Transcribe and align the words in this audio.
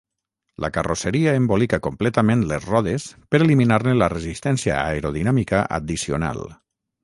La 0.63 0.69
carrosseria 0.77 1.33
embolica 1.41 1.79
completament 1.87 2.41
les 2.53 2.65
rodes 2.71 3.07
per 3.35 3.43
eliminar-ne 3.47 3.95
la 4.01 4.11
resistència 4.17 4.81
aerodinàmica 4.89 5.65
addicional. 5.81 6.47